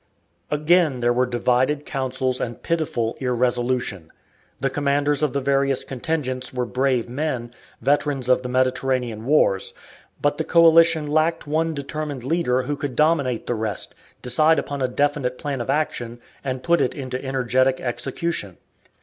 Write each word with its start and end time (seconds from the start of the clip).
Again 0.49 0.99
there 0.99 1.13
were 1.13 1.27
divided 1.27 1.85
counsels 1.85 2.41
and 2.41 2.63
pitiful 2.63 3.15
irresolution. 3.19 4.09
The 4.59 4.71
commanders 4.71 5.21
of 5.21 5.33
the 5.33 5.39
various 5.41 5.83
contingents 5.83 6.51
were 6.51 6.65
brave 6.65 7.07
men, 7.07 7.51
veterans 7.81 8.27
of 8.27 8.41
the 8.41 8.49
Mediterranean 8.49 9.25
wars. 9.25 9.73
But 10.19 10.39
the 10.39 10.43
coalition 10.43 11.05
lacked 11.05 11.45
one 11.45 11.75
determined 11.75 12.23
leader 12.23 12.63
who 12.63 12.75
could 12.75 12.95
dominate 12.95 13.45
the 13.45 13.53
rest, 13.53 13.93
decide 14.23 14.57
upon 14.57 14.81
a 14.81 14.87
definite 14.87 15.37
plan 15.37 15.61
of 15.61 15.69
action, 15.69 16.19
and 16.43 16.63
put 16.63 16.81
it 16.81 16.95
into 16.95 17.23
energetic 17.23 17.79
execution. 17.79 18.57